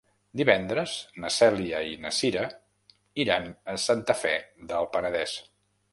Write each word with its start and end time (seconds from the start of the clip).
Divendres 0.39 0.93
na 1.25 1.31
Cèlia 1.35 1.83
i 1.89 1.93
na 2.05 2.13
Cira 2.21 2.47
iran 3.27 3.45
a 3.75 3.77
Santa 3.87 4.17
Fe 4.23 4.33
del 4.73 4.91
Penedès. 4.97 5.41